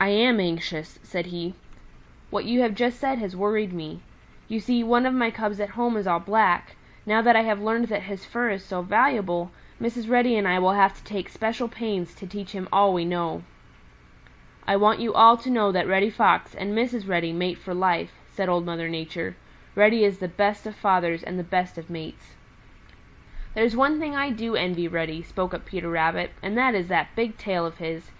"I 0.00 0.08
am 0.08 0.40
anxious," 0.40 0.98
said 1.04 1.26
he. 1.26 1.54
"What 2.30 2.46
you 2.46 2.62
have 2.62 2.74
just 2.74 2.98
said 2.98 3.20
has 3.20 3.36
worried 3.36 3.72
me. 3.72 4.00
You 4.48 4.58
see, 4.58 4.82
one 4.82 5.06
of 5.06 5.14
my 5.14 5.30
cubs 5.30 5.60
at 5.60 5.68
home 5.78 5.96
is 5.96 6.04
all 6.04 6.18
black. 6.18 6.74
Now 7.06 7.22
that 7.22 7.36
I 7.36 7.42
have 7.42 7.62
learned 7.62 7.86
that 7.86 8.02
his 8.02 8.24
fur 8.24 8.50
is 8.50 8.64
so 8.64 8.82
valuable, 8.82 9.52
Mrs. 9.80 10.10
Reddy 10.10 10.36
and 10.36 10.48
I 10.48 10.58
will 10.58 10.72
have 10.72 10.94
to 10.96 11.04
take 11.04 11.28
special 11.28 11.68
pains 11.68 12.12
to 12.16 12.26
teach 12.26 12.50
him 12.50 12.68
all 12.72 12.92
we 12.92 13.04
know." 13.04 13.44
"I 14.66 14.74
want 14.74 14.98
you 14.98 15.14
all 15.14 15.36
to 15.36 15.48
know 15.48 15.70
that 15.70 15.86
Reddy 15.86 16.10
Fox 16.10 16.52
and 16.52 16.74
Mrs. 16.76 17.06
Reddy 17.08 17.32
mate 17.32 17.58
for 17.58 17.72
life," 17.72 18.14
said 18.28 18.48
Old 18.48 18.66
Mother 18.66 18.88
Nature. 18.88 19.36
"Reddy 19.76 20.02
is 20.02 20.18
the 20.18 20.26
best 20.26 20.66
of 20.66 20.74
fathers 20.74 21.22
and 21.22 21.38
the 21.38 21.44
best 21.44 21.78
of 21.78 21.88
mates." 21.88 22.34
"There's 23.54 23.76
one 23.76 24.00
thing 24.00 24.16
I 24.16 24.30
do 24.30 24.56
envy 24.56 24.88
Reddy," 24.88 25.22
spoke 25.22 25.54
up 25.54 25.64
Peter 25.64 25.88
Rabbit, 25.88 26.32
"and 26.42 26.58
that 26.58 26.74
is 26.74 26.88
that 26.88 27.14
big 27.14 27.38
tail 27.38 27.64
of 27.64 27.78
his. 27.78 28.10